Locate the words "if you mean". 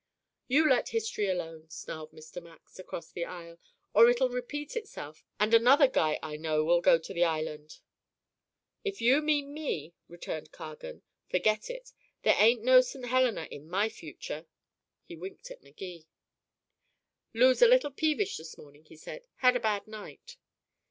8.83-9.53